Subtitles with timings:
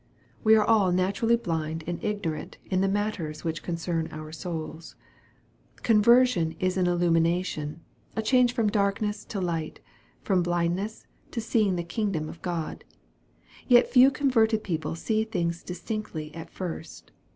[0.43, 4.95] We are all naturally blind and ignorant in the matters which con cern our souls.
[5.83, 7.81] Conversion is an illumination,
[8.15, 9.79] a change from darkness to light,
[10.23, 12.83] from blindness to seeing the king dom of God.
[13.67, 17.11] Yet few converted people see things dis tinctly at first.